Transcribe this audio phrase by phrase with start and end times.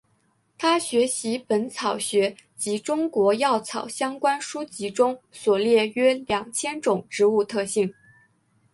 [0.57, 7.93] 他学习本草学及中国药草相关书籍中所列约两千种植物特性。